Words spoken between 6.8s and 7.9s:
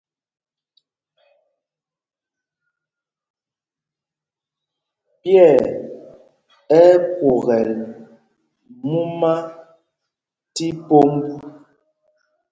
ɛ́ kwokɛl